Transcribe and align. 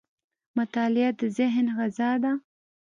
•مطالعه 0.57 1.09
د 1.19 1.21
ذهن 1.37 1.65
غذا 1.77 2.11
ده. 2.23 2.31